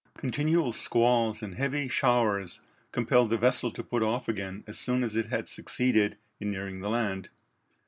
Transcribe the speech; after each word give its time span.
Continual 0.17 0.71
squalls 0.71 1.43
and 1.43 1.53
heavy 1.53 1.87
showers 1.87 2.61
compelled 2.91 3.29
the 3.29 3.37
vessel 3.37 3.69
to 3.69 3.83
put 3.83 4.01
off 4.01 4.27
again 4.27 4.63
as 4.65 4.79
soon 4.79 5.03
as 5.03 5.15
it 5.15 5.27
had 5.27 5.47
succeeded 5.47 6.17
in 6.39 6.49
nearing 6.49 6.79
the 6.79 6.89
land. 6.89 7.29